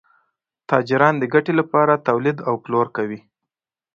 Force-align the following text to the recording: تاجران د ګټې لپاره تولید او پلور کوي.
تاجران 0.69 1.15
د 1.19 1.23
ګټې 1.33 1.53
لپاره 1.59 2.03
تولید 2.07 2.37
او 2.47 2.53
پلور 2.63 2.87
کوي. 2.97 3.19